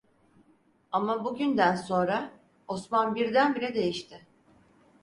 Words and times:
Ama 0.91 1.25
bu 1.25 1.35
günden 1.37 1.75
sonra 1.75 2.31
Osman 2.67 3.15
birdenbire 3.15 3.73
değişti. 3.75 4.27